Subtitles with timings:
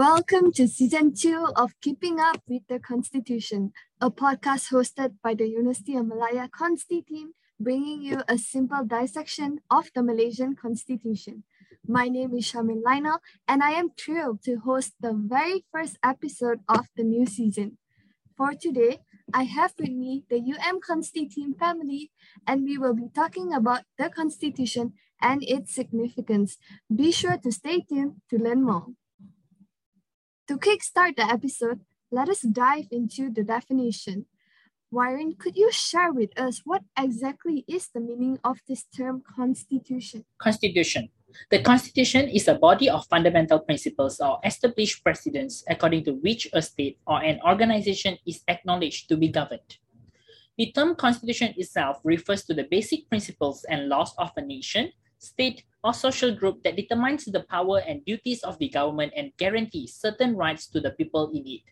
[0.00, 5.46] Welcome to season two of Keeping Up with the Constitution, a podcast hosted by the
[5.46, 11.44] University of Malaya Consti team, bringing you a simple dissection of the Malaysian Constitution.
[11.86, 16.60] My name is Charmaine Lionel, and I am thrilled to host the very first episode
[16.66, 17.76] of the new season.
[18.38, 19.00] For today,
[19.34, 22.10] I have with me the UM Consti team family,
[22.46, 26.56] and we will be talking about the Constitution and its significance.
[26.88, 28.86] Be sure to stay tuned to learn more.
[30.50, 31.78] To kickstart the episode,
[32.10, 34.26] let us dive into the definition.
[34.90, 40.24] Warren, could you share with us what exactly is the meaning of this term constitution?
[40.38, 41.08] Constitution.
[41.52, 46.62] The Constitution is a body of fundamental principles or established precedents according to which a
[46.62, 49.78] state or an organization is acknowledged to be governed.
[50.58, 54.90] The term Constitution itself refers to the basic principles and laws of a nation,
[55.20, 59.94] state, or social group that determines the power and duties of the government and guarantees
[59.94, 61.62] certain rights to the people in it.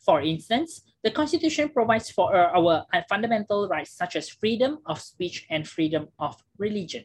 [0.00, 5.00] For instance, the Constitution provides for uh, our uh, fundamental rights such as freedom of
[5.00, 7.04] speech and freedom of religion.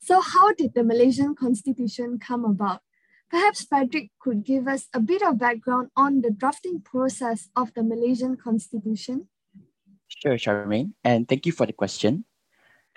[0.00, 2.80] So, how did the Malaysian Constitution come about?
[3.30, 7.82] Perhaps Frederick could give us a bit of background on the drafting process of the
[7.82, 9.28] Malaysian Constitution.
[10.08, 12.24] Sure, Charmaine, and thank you for the question.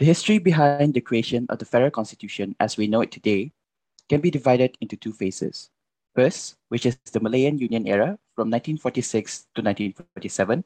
[0.01, 3.53] The history behind the creation of the Federal Constitution as we know it today
[4.09, 5.69] can be divided into two phases.
[6.15, 10.65] First, which is the Malayan Union era from 1946 to 1947.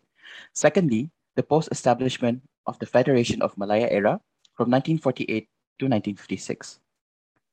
[0.53, 4.22] Secondly, the post-establishment of the Federation of Malaya era
[4.56, 6.80] from 1948 to 1956.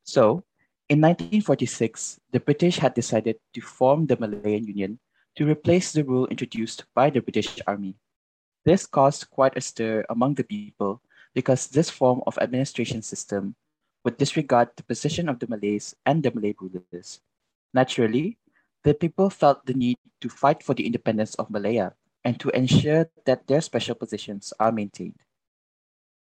[0.05, 0.45] So,
[0.89, 5.01] in 1946, the British had decided to form the Malayan Union
[5.35, 7.97] to replace the rule introduced by the British Army.
[8.65, 11.03] This caused quite a stir among the people
[11.35, 13.55] because this form of administration system
[14.05, 17.21] would disregard the position of the Malays and the Malay rulers.
[17.73, 18.39] Naturally,
[18.85, 21.93] the people felt the need to fight for the independence of Malaya
[22.25, 25.19] and to ensure that their special positions are maintained.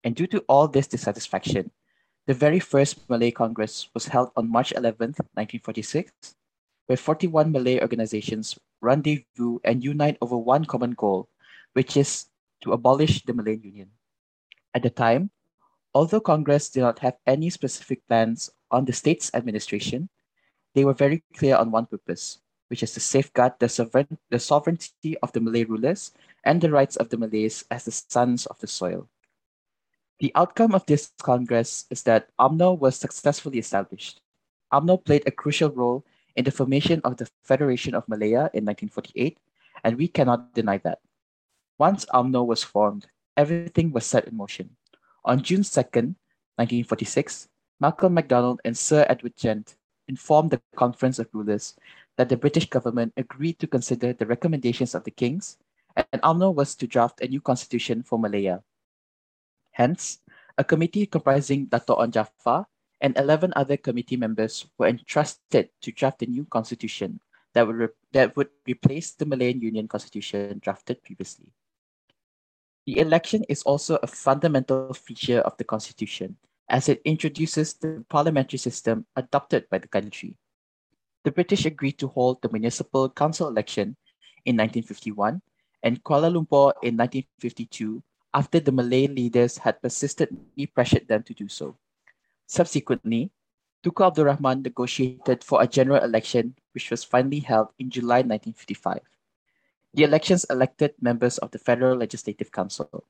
[0.03, 1.71] And due to all this dissatisfaction,
[2.27, 6.11] the very first Malay Congress was held on March 11, 1946,
[6.87, 11.29] where 41 Malay organizations rendezvous and unite over one common goal,
[11.73, 12.27] which is
[12.61, 13.89] to abolish the Malay Union.
[14.73, 15.31] At the time,
[15.93, 20.09] although Congress did not have any specific plans on the state's administration,
[20.73, 22.39] they were very clear on one purpose,
[22.69, 26.11] which is to safeguard the, sovereign, the sovereignty of the Malay rulers
[26.45, 29.09] and the rights of the Malays as the sons of the soil.
[30.19, 34.21] The outcome of this Congress is that UMNO was successfully established.
[34.71, 36.05] UMNO played a crucial role
[36.35, 39.37] in the formation of the Federation of Malaya in 1948,
[39.83, 40.99] and we cannot deny that.
[41.77, 43.07] Once UMNO was formed,
[43.37, 44.75] everything was set in motion.
[45.25, 46.15] On June 2nd,
[46.57, 47.47] 1946,
[47.79, 49.75] Malcolm MacDonald and Sir Edward Gent
[50.07, 51.75] informed the Conference of Rulers
[52.17, 55.57] that the British government agreed to consider the recommendations of the kings,
[55.95, 58.61] and UMNO was to draft a new constitution for Malaya.
[59.71, 60.19] Hence,
[60.57, 62.65] a committee comprising Dato' Onn Jaafar
[62.99, 67.19] and 11 other committee members were entrusted to draft a new constitution
[67.53, 71.47] that would, re- that would replace the Malayan Union constitution drafted previously.
[72.85, 76.37] The election is also a fundamental feature of the Constitution,
[76.67, 80.35] as it introduces the parliamentary system adopted by the country.
[81.23, 83.95] The British agreed to hold the municipal council election
[84.45, 85.41] in 1951
[85.83, 88.01] and Kuala Lumpur in 1952
[88.33, 91.77] after the Malay leaders had persistently pressured them to do so.
[92.47, 93.31] Subsequently,
[93.83, 99.01] Tunku Abdul Rahman negotiated for a general election, which was finally held in July 1955.
[99.93, 103.03] The elections elected members of the Federal Legislative Council.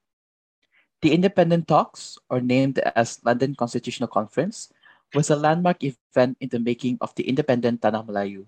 [1.02, 4.70] The independent talks, or named as London Constitutional Conference,
[5.14, 8.46] was a landmark event in the making of the independent Tanah Melayu.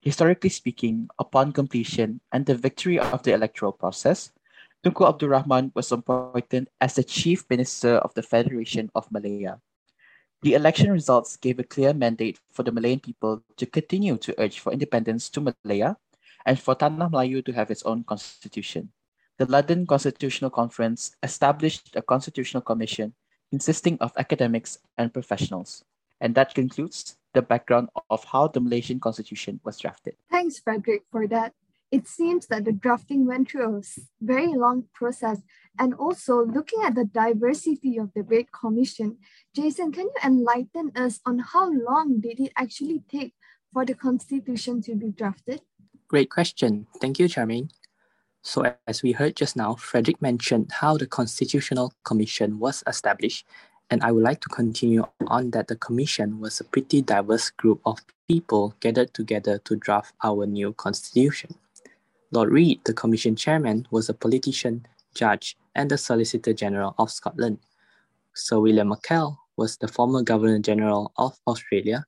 [0.00, 4.32] Historically speaking, upon completion and the victory of the electoral process,
[4.82, 9.62] Tunku Abdul Rahman was appointed as the Chief Minister of the Federation of Malaya.
[10.42, 14.58] The election results gave a clear mandate for the Malayan people to continue to urge
[14.58, 15.94] for independence to Malaya
[16.46, 18.90] and for Tanah Melayu to have its own constitution.
[19.38, 23.14] The London Constitutional Conference established a constitutional commission
[23.50, 25.84] consisting of academics and professionals.
[26.20, 30.14] And that concludes the background of how the Malaysian constitution was drafted.
[30.30, 31.52] Thanks, Frederick, for that.
[31.90, 33.82] It seems that the drafting went through a
[34.22, 35.42] very long process.
[35.78, 39.18] And also, looking at the diversity of the Reid Commission,
[39.54, 43.34] Jason, can you enlighten us on how long did it actually take
[43.72, 45.60] for the Constitution to be drafted?
[46.12, 46.86] Great question.
[47.00, 47.70] Thank you, Charmaine.
[48.42, 53.46] So, as we heard just now, Frederick mentioned how the Constitutional Commission was established
[53.92, 57.80] And I would like to continue on that the commission was a pretty diverse group
[57.84, 61.54] of people gathered together to draft our new constitution.
[62.30, 67.58] Lord Reid, the commission chairman, was a politician, judge, and the Solicitor General of Scotland.
[68.32, 72.06] Sir William McKell was the former Governor General of Australia.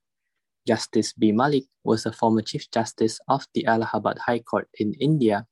[0.66, 1.32] Justice B.
[1.32, 5.46] Malik was a former Chief Justice of the Allahabad High Court in India.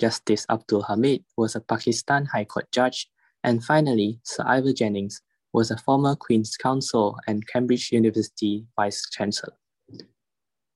[0.00, 3.10] Justice Abdul Hamid was a Pakistan High Court judge.
[3.44, 5.20] And finally, Sir Ivor Jennings
[5.52, 9.56] was a former Queen's Counsel and Cambridge University Vice Chancellor.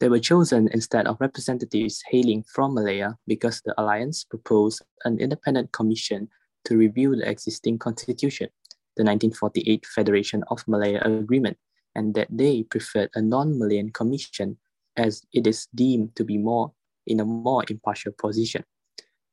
[0.00, 5.72] They were chosen instead of representatives hailing from Malaya because the alliance proposed an independent
[5.72, 6.28] commission
[6.64, 8.48] to review the existing constitution,
[8.96, 11.56] the 1948 Federation of Malaya Agreement,
[11.94, 14.58] and that they preferred a non-Malayan commission
[14.96, 16.72] as it is deemed to be more
[17.06, 18.64] in a more impartial position.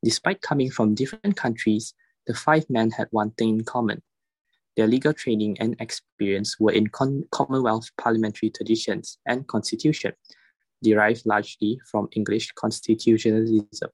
[0.04, 1.94] Despite coming from different countries,
[2.26, 4.02] the five men had one thing in common.
[4.76, 10.12] Their legal training and experience were in con- Commonwealth parliamentary traditions and constitution,
[10.82, 13.90] derived largely from English constitutionalism.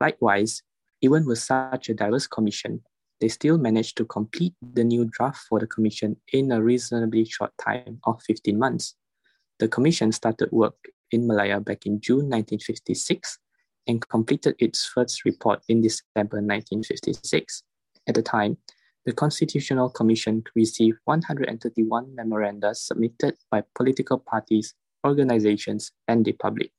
[0.00, 0.62] Likewise,
[1.02, 2.82] even with such a diverse commission,
[3.20, 7.52] they still managed to complete the new draft for the commission in a reasonably short
[7.58, 8.94] time of 15 months.
[9.58, 10.76] The commission started work
[11.10, 13.38] in Malaya back in June 1956
[13.86, 17.62] and completed its first report in December 1956.
[18.06, 18.56] At the time,
[19.04, 24.74] the Constitutional Commission received 131 memoranda submitted by political parties
[25.04, 26.72] organizations, and the public.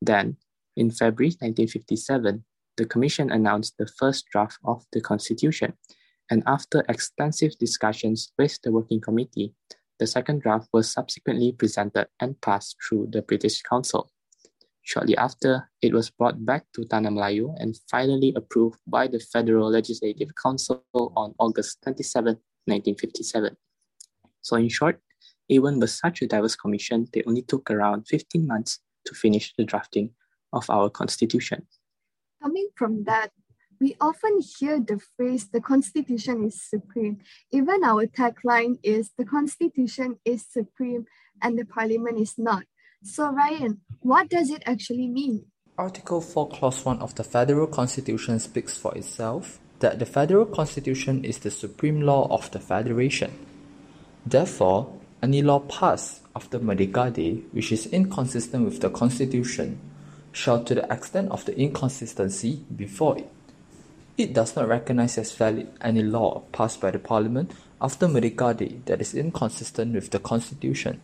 [0.00, 0.36] Then,
[0.76, 2.44] in February 1957,
[2.76, 5.74] the Commission announced the first draft of the Constitution,
[6.30, 9.54] and after extensive discussions with the Working Committee,
[9.98, 14.10] the second draft was subsequently presented and passed through the British Council.
[14.82, 19.70] Shortly after, it was brought back to Tanah Melayu and finally approved by the Federal
[19.70, 22.34] Legislative Council on August 27,
[22.66, 23.56] 1957.
[24.40, 25.00] So in short,
[25.48, 29.64] even with such a diverse commission, they only took around 15 months to finish the
[29.64, 30.10] drafting
[30.52, 31.66] of our constitution.
[32.42, 33.30] Coming from that,
[33.80, 37.18] we often hear the phrase, the constitution is supreme.
[37.52, 41.06] Even our tagline is, the constitution is supreme
[41.40, 42.64] and the parliament is not.
[43.04, 45.46] So Ryan, what does it actually mean?
[45.78, 51.24] Article 4 Clause 1 of the Federal Constitution speaks for itself that the Federal Constitution
[51.24, 53.32] is the supreme law of the Federation.
[54.26, 54.92] Therefore,
[55.22, 59.78] any law passed after Merdeka Day which is inconsistent with the Constitution
[60.32, 63.30] shall to the extent of the inconsistency before it.
[64.16, 68.80] It does not recognize as valid any law passed by the Parliament after Merdeka Day
[68.86, 71.00] that is inconsistent with the Constitution.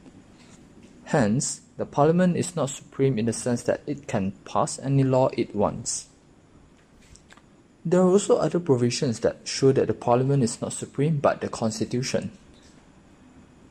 [1.05, 5.31] Hence, the Parliament is not supreme in the sense that it can pass any law
[5.33, 6.07] it wants.
[7.85, 11.49] There are also other provisions that show that the Parliament is not supreme but the
[11.49, 12.33] Constitution.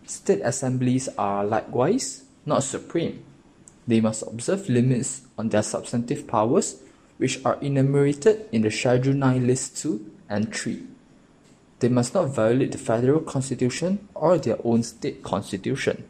[0.07, 3.23] State assemblies are likewise not supreme.
[3.87, 6.81] They must observe limits on their substantive powers,
[7.17, 10.83] which are enumerated in the Schedule 9 List 2 and 3.
[11.79, 16.03] They must not violate the federal constitution or their own state constitution.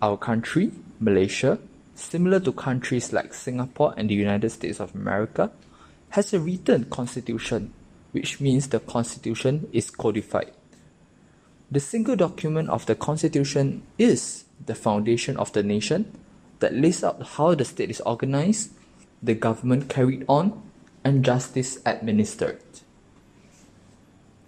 [0.00, 1.58] Our country, Malaysia,
[1.94, 5.50] similar to countries like Singapore and the United States of America,
[6.10, 7.72] has a written constitution,
[8.12, 10.52] which means the constitution is codified.
[11.70, 16.12] The single document of the Constitution is the foundation of the nation
[16.60, 18.70] that lays out how the state is organized,
[19.22, 20.62] the government carried on,
[21.04, 22.60] and justice administered.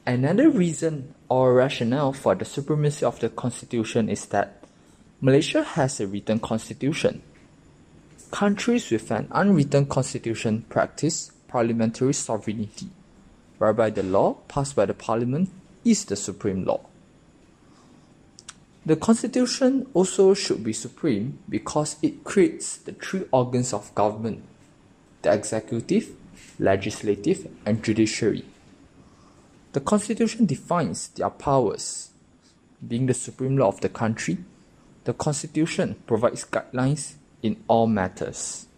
[0.07, 4.63] Another reason or rationale for the supremacy of the Constitution is that
[5.21, 7.23] Malaysia has a written constitution.
[8.31, 12.89] Countries with an unwritten constitution practice parliamentary sovereignty,
[13.59, 15.51] whereby the law passed by the parliament
[15.85, 16.81] is the supreme law.
[18.87, 24.45] The Constitution also should be supreme because it creates the three organs of government
[25.23, 26.15] the executive,
[26.61, 28.45] legislative, and judiciary.
[29.73, 32.11] The Constitution defines their powers.
[32.87, 34.39] Being the supreme law of the country,
[35.03, 38.69] the Constitution provides guidelines in all matters.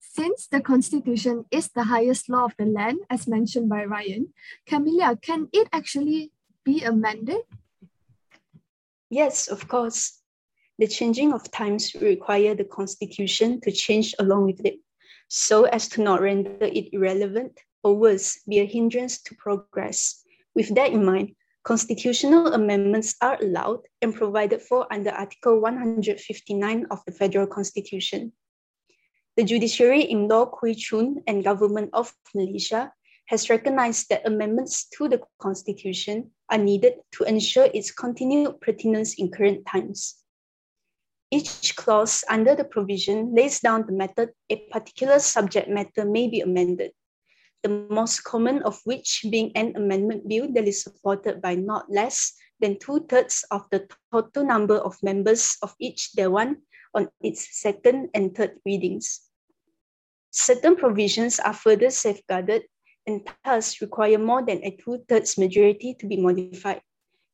[0.00, 4.32] Since the Constitution is the highest law of the land, as mentioned by Ryan,
[4.64, 6.32] Camilla, can it actually
[6.64, 7.42] be amended?
[9.10, 10.20] Yes, of course.
[10.78, 14.80] The changing of times require the constitution to change along with it,
[15.28, 20.22] so as to not render it irrelevant or worse, be a hindrance to progress.
[20.54, 27.00] With that in mind, constitutional amendments are allowed and provided for under Article 159 of
[27.06, 28.32] the Federal Constitution.
[29.36, 32.92] The judiciary in Loh Kooi Choon and Government of Malaysia
[33.26, 39.30] has recognized that amendments to the Constitution are needed to ensure its continued pertinence in
[39.30, 40.22] current times.
[41.30, 46.40] Each clause under the provision lays down the method a particular subject matter may be
[46.40, 46.92] amended,
[47.64, 52.32] the most common of which being an amendment bill that is supported by not less
[52.60, 56.62] than two-thirds of the total number of members of each Dewan
[56.94, 59.20] on its second and third readings.
[60.30, 62.62] Certain provisions are further safeguarded
[63.06, 66.82] and thus require more than a two-thirds majority to be modified.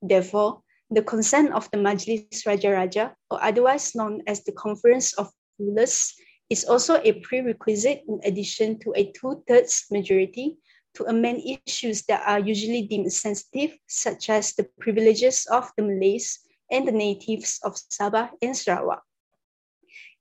[0.00, 5.30] Therefore, the consent of the Majlis Raja Raja, or otherwise known as the Conference of
[5.58, 6.14] Rulers,
[6.50, 10.58] is also a prerequisite in addition to a two-thirds majority
[10.94, 16.40] to amend issues that are usually deemed sensitive, such as the privileges of the Malays
[16.70, 19.02] and the natives of Sabah and Sarawak.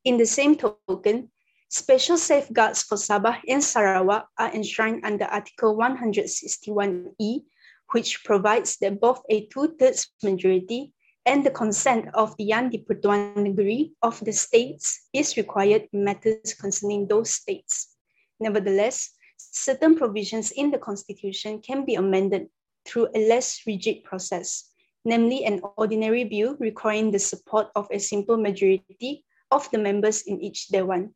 [0.06, 1.30] In the same token,
[1.72, 7.48] special safeguards for Sabah and Sarawak are enshrined under Article 161E
[7.92, 10.94] which provides that both a two-thirds majority
[11.26, 16.54] and the consent of the Yang di-Pertuan Negeri of the states is required in matters
[16.60, 17.96] concerning those states.
[18.40, 22.48] Nevertheless, certain provisions in the Constitution can be amended
[22.86, 24.72] through a less rigid process,
[25.06, 30.42] namely an ordinary bill requiring the support of a simple majority of the members in
[30.42, 31.14] each Dewan.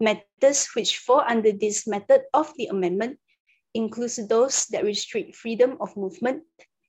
[0.00, 3.18] Matters which fall under this method of the amendment
[3.74, 6.42] includes those that restrict freedom of movement,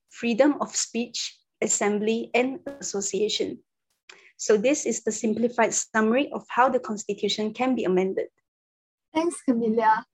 [0.09, 3.59] freedom of speech, assembly, and association.
[4.37, 8.27] So this is the simplified summary of how the Constitution can be amended.
[9.13, 10.05] Thanks, Camilla.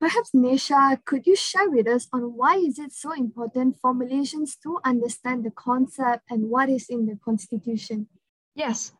[0.00, 4.58] Perhaps Nisha, could you share with us on why is it so important for Malaysians
[4.62, 8.08] to understand the concept and what is in the Constitution?
[8.54, 8.92] Yes,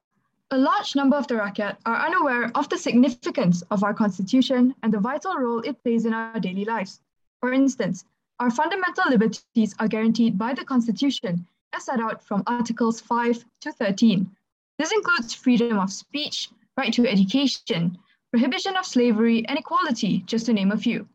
[0.55, 4.93] a large number of the Rakyat are unaware of the significance of our constitution and
[4.93, 7.01] the vital role it plays in our daily lives.
[7.41, 8.05] For instance,
[8.39, 13.73] our fundamental liberties are guaranteed by the constitution as set out from Articles 5 to
[13.73, 14.31] 13.
[14.79, 17.99] This includes freedom of speech, right to education,
[18.31, 21.09] prohibition of slavery, and equality, just to name a few.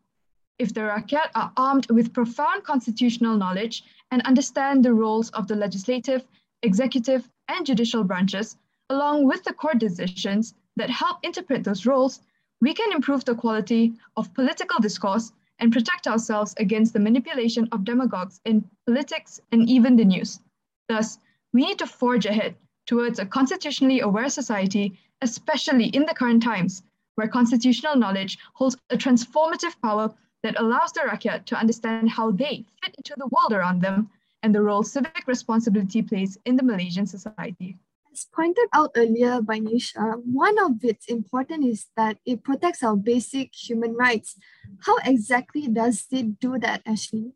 [0.57, 5.55] If the Rakyat are armed with profound constitutional knowledge and understand the roles of the
[5.55, 6.25] legislative,
[6.61, 8.57] executive, and judicial branches,
[8.89, 12.21] along with the court decisions that help interpret those roles,
[12.61, 17.83] we can improve the quality of political discourse and protect ourselves against the manipulation of
[17.83, 20.39] demagogues in politics and even the news.
[20.87, 21.19] Thus,
[21.53, 22.55] we need to forge ahead
[22.85, 26.81] towards a constitutionally aware society, especially in the current times,
[27.15, 32.65] where constitutional knowledge holds a transformative power that allows the rakyat to understand how they
[32.83, 34.09] fit into the world around them
[34.41, 37.77] and the role civic responsibility plays in the Malaysian society.
[38.11, 42.95] As pointed out earlier by Nisha, one of its importance is that it protects our
[42.95, 44.35] basic human rights.
[44.81, 47.33] How exactly does it do that, Ashley?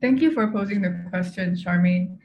[0.00, 2.18] Thank you for posing the question, Charmaine.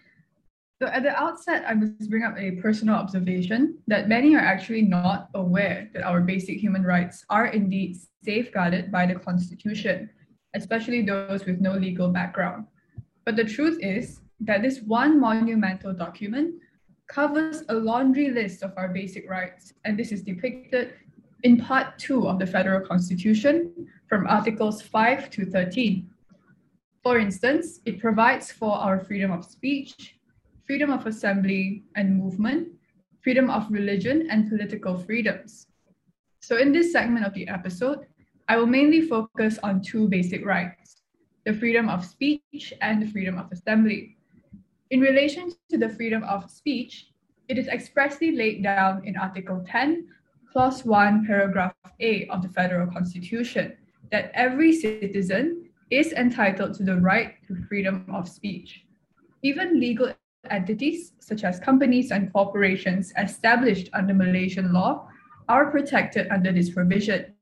[0.79, 4.83] So at the outset, I must bring up a personal observation that many are actually
[4.83, 10.09] not aware that our basic human rights are indeed safeguarded by the Constitution,
[10.53, 12.67] especially those with no legal background.
[13.25, 16.61] But the truth is that this one monumental document
[17.07, 20.93] covers a laundry list of our basic rights, and this is depicted
[21.43, 26.09] in Part 2 of the Federal Constitution from Articles 5 to 13.
[27.03, 30.17] For instance, it provides for our freedom of speech,
[30.65, 32.67] freedom of assembly and movement,
[33.21, 35.67] freedom of religion, and political freedoms.
[36.41, 38.05] So, in this segment of the episode,
[38.49, 41.01] I will mainly focus on two basic rights
[41.45, 44.16] the freedom of speech and the freedom of assembly.
[44.89, 47.07] In relation to the freedom of speech,
[47.49, 50.07] it is expressly laid down in Article 10,
[50.51, 53.75] Clause 1, Paragraph A of the Federal Constitution
[54.11, 58.85] that every citizen is entitled to the right to freedom of speech.
[59.43, 60.13] Even legal
[60.49, 65.09] entities, such as companies and corporations established under Malaysian law,
[65.49, 67.33] are protected under this provision.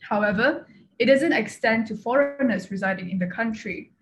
[0.00, 0.66] However,
[0.98, 3.92] it doesn't extend to foreigners residing in the country,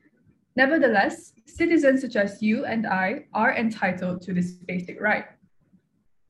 [0.56, 5.26] Nevertheless, citizens such as you and I are entitled to this basic right.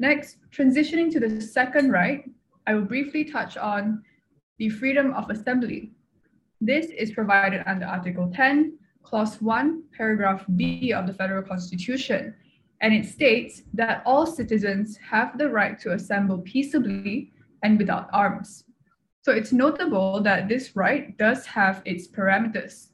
[0.00, 2.28] Next, transitioning to the second right,
[2.66, 4.02] I will briefly touch on
[4.58, 5.92] the freedom of assembly.
[6.60, 12.34] This is provided under Article 10, Clause 1, Paragraph B of the Federal Constitution,
[12.80, 18.64] and it states that all citizens have the right to assemble peaceably and without arms.
[19.22, 22.88] So it's notable that this right does have its parameters.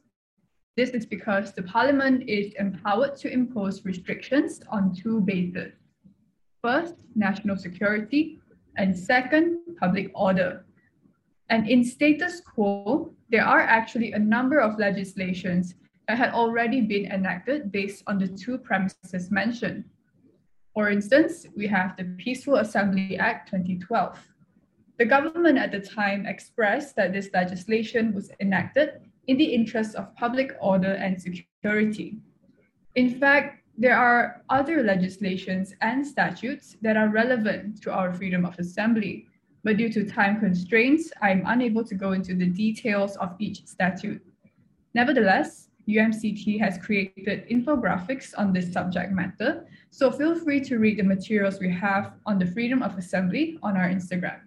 [0.75, 5.73] This is because the parliament is empowered to impose restrictions on two bases.
[6.63, 8.39] First, national security,
[8.77, 10.65] and second, public order.
[11.49, 15.75] And in status quo, there are actually a number of legislations
[16.07, 19.83] that had already been enacted based on the two premises mentioned.
[20.73, 24.17] For instance, we have the Peaceful Assembly Act 2012.
[24.97, 30.15] The government at the time expressed that this legislation was enacted in the interest of
[30.15, 32.17] public order and security.
[32.95, 38.57] In fact, there are other legislations and statutes that are relevant to our freedom of
[38.59, 39.25] assembly,
[39.63, 44.21] but due to time constraints, I'm unable to go into the details of each statute.
[44.93, 51.03] Nevertheless, UMCT has created infographics on this subject matter, so feel free to read the
[51.03, 54.39] materials we have on the freedom of assembly on our Instagram.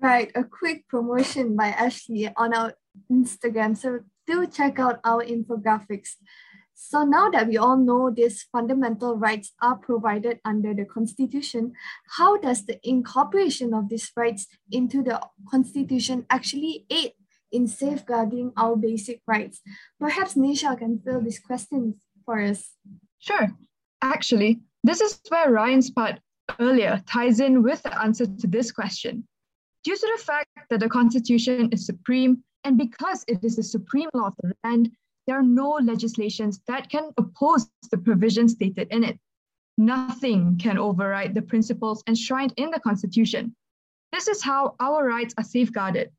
[0.00, 2.74] Right, a quick promotion by Ashley on our
[3.10, 3.76] Instagram.
[3.76, 6.16] So do check out our infographics.
[6.74, 11.72] So now that we all know these fundamental rights are provided under the Constitution,
[12.16, 17.12] how does the incorporation of these rights into the Constitution actually aid
[17.52, 19.60] in safeguarding our basic rights?
[20.00, 22.72] Perhaps Nisha can fill these questions for us.
[23.18, 23.48] Sure.
[24.02, 26.18] Actually, this is where Ryan's part
[26.58, 29.26] earlier ties in with the answer to this question.
[29.84, 34.08] Due to the fact that the Constitution is supreme, and because it is the supreme
[34.14, 34.90] law of the land,
[35.26, 39.18] there are no legislations that can oppose the provisions stated in it.
[39.78, 43.54] Nothing can override the principles enshrined in the Constitution.
[44.12, 46.10] This is how our rights are safeguarded.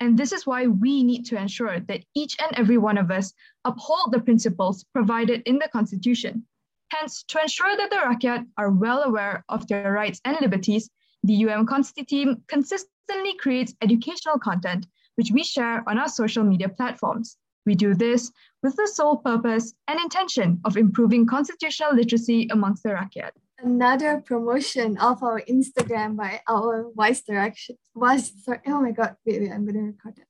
[0.00, 3.32] And this is why we need to ensure that each and every one of us
[3.64, 6.44] uphold the principles provided in the Constitution.
[6.90, 10.90] Hence, to ensure that the Rakyat are well aware of their rights and liberties,
[11.22, 16.44] the UM Consti team consistently consistently creates educational content, which we share on our social
[16.44, 17.36] media platforms.
[17.66, 22.90] We do this with the sole purpose and intention of improving constitutional literacy amongst the
[22.90, 23.30] Rakyat.
[23.58, 29.40] Another promotion of our Instagram by our vice direction was sorry, oh my god, wait,
[29.40, 30.26] wait, I'm gonna record it.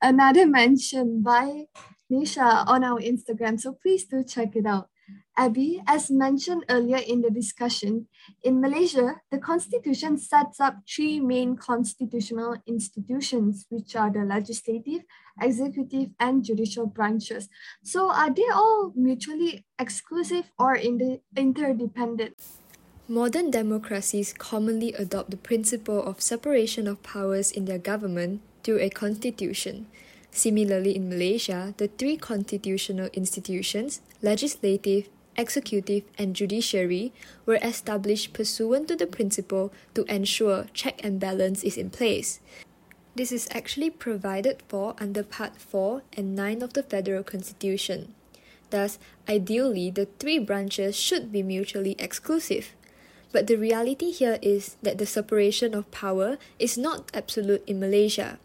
[0.00, 1.64] Another mention by
[2.10, 4.88] Nisha on our Instagram, so please do check it out.
[5.36, 8.06] Abby, as mentioned earlier in the discussion,
[8.44, 15.02] in Malaysia, the constitution sets up three main constitutional institutions, which are the legislative,
[15.40, 17.48] executive, and judicial branches.
[17.82, 22.38] So are they all mutually exclusive or in the interdependent?
[23.08, 28.88] Modern democracies commonly adopt the principle of separation of powers in their government through a
[28.88, 29.86] constitution.
[30.30, 37.12] Similarly, in Malaysia, the three constitutional institutions, legislative, executive, and judiciary
[37.46, 42.40] were established pursuant to the principle to ensure check and balance is in place.
[43.14, 48.14] This is actually provided for under Part 4 and 9 of the Federal Constitution.
[48.70, 52.74] Thus, ideally, the three branches should be mutually exclusive.
[53.30, 58.38] But the reality here is that the separation of power is not absolute in Malaysia.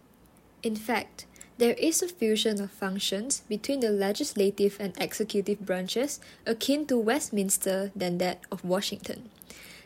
[0.62, 1.26] In fact,
[1.60, 7.92] there is a fusion of functions between the legislative and executive branches akin to Westminster
[7.94, 9.28] than that of Washington.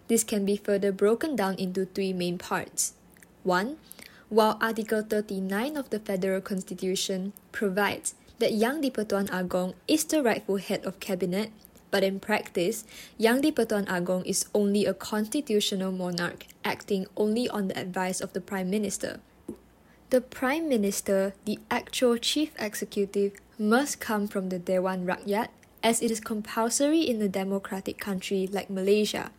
[0.07, 2.93] This can be further broken down into three main parts.
[3.41, 3.77] 1.
[4.29, 10.61] While Article 39 of the Federal Constitution provides that Yang di-Pertuan Agong is the rightful
[10.61, 11.49] head of cabinet,
[11.89, 12.85] but in practice,
[13.17, 18.41] Yang di-Pertuan Agong is only a constitutional monarch acting only on the advice of the
[18.41, 19.25] Prime Minister.
[20.13, 25.47] The Prime Minister, the actual chief executive, must come from the Dewan Rakyat
[25.81, 29.31] as it is compulsory in a democratic country like Malaysia.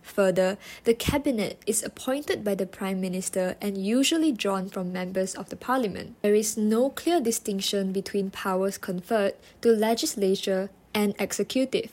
[0.00, 5.48] Further, the cabinet is appointed by the Prime Minister and usually drawn from members of
[5.48, 6.14] the Parliament.
[6.22, 11.90] There is no clear distinction between powers conferred to legislature and executive.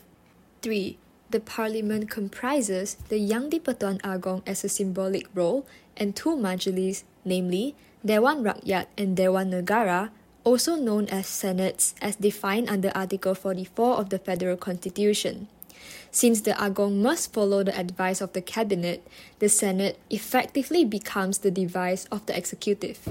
[0.62, 0.96] 3.
[1.30, 5.66] The Parliament comprises the Yang di-Pertuan Agong as a symbolic role
[5.96, 10.08] and two majlis, namely Dewan Rakyat and Dewan Negara,
[10.42, 15.48] also known as Senates as defined under Article 44 of the Federal Constitution.
[16.10, 19.06] Since the Agong must follow the advice of the Cabinet,
[19.38, 23.06] the Senate effectively becomes the device of the executive.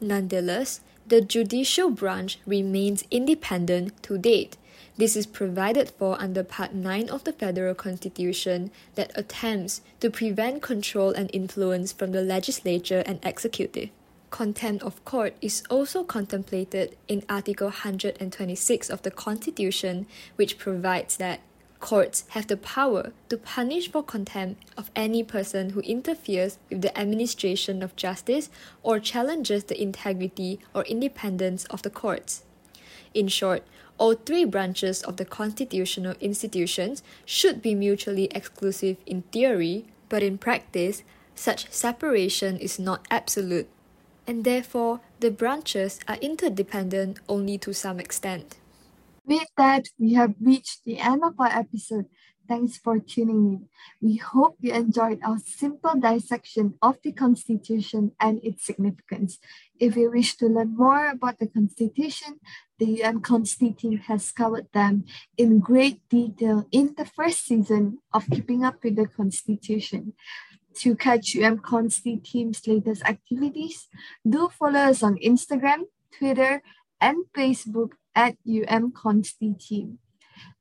[0.00, 4.56] Nonetheless, the judicial branch remains independent to date.
[4.96, 10.62] This is provided for under Part 9 of the Federal Constitution that attempts to prevent
[10.62, 13.90] control and influence from the legislature and executive.
[14.30, 21.40] Contempt of court is also contemplated in Article 126 of the Constitution, which provides that
[21.80, 26.96] courts have the power to punish for contempt of any person who interferes with the
[26.96, 28.50] administration of justice
[28.82, 32.44] or challenges the integrity or independence of the courts.
[33.12, 33.64] In short,
[33.98, 40.38] all three branches of the constitutional institutions should be mutually exclusive in theory, but in
[40.38, 41.02] practice,
[41.34, 43.68] such separation is not absolute
[44.26, 48.56] and therefore the branches are interdependent only to some extent.
[49.26, 52.06] With that, we have reached the end of our episode.
[52.48, 53.68] Thanks for tuning in.
[54.00, 59.38] We hope you enjoyed our simple dissection of the Constitution and its significance.
[59.78, 62.40] If you wish to learn more about the Constitution,
[62.80, 65.04] the UN Consti team has covered them
[65.38, 70.14] in great detail in the first season of Keeping Up with the Constitution.
[70.76, 73.88] To catch UM Consti team's latest activities,
[74.28, 76.62] do follow us on Instagram, Twitter,
[77.00, 79.98] and Facebook at UM Consti team.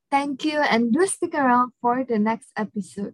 [0.09, 3.13] Thank you and do stick around for the next episode.